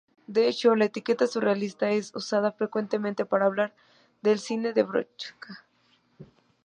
De 0.25 0.47
hecho, 0.47 0.75
la 0.75 0.85
etiqueta 0.85 1.27
"surrealista" 1.27 1.91
es 1.91 2.11
usada 2.15 2.51
frecuentemente 2.53 3.23
para 3.23 3.45
hablar 3.45 3.75
del 4.23 4.39
cine 4.39 4.73
de 4.73 4.81
Broca. 4.81 5.63